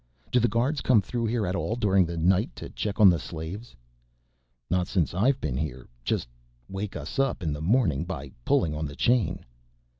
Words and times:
Do 0.31 0.39
the 0.39 0.47
guards 0.47 0.81
come 0.81 0.99
through 0.99 1.27
here 1.27 1.45
at 1.45 1.55
all 1.55 1.75
during 1.75 2.07
the 2.07 2.17
night 2.17 2.49
to 2.55 2.71
check 2.71 2.99
on 2.99 3.07
the 3.07 3.19
slaves?" 3.19 3.75
"Not 4.67 4.87
since 4.87 5.13
I've 5.13 5.39
been 5.39 5.57
here, 5.57 5.89
just 6.03 6.27
wake 6.67 6.95
us 6.95 7.19
up 7.19 7.43
in 7.43 7.53
the 7.53 7.61
morning 7.61 8.03
by 8.05 8.31
pulling 8.43 8.73
on 8.73 8.87
the 8.87 8.95
chain." 8.95 9.45